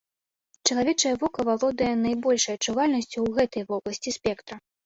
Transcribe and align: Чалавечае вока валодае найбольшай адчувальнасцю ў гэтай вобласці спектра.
Чалавечае 0.69 1.11
вока 1.25 1.39
валодае 1.51 1.91
найбольшай 2.05 2.57
адчувальнасцю 2.59 3.13
ў 3.21 3.29
гэтай 3.37 3.63
вобласці 3.73 4.19
спектра. 4.19 4.55